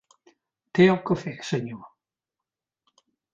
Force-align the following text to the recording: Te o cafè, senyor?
Te 0.79 0.87
o 0.93 0.95
cafè, 1.09 1.33
senyor? 1.51 1.85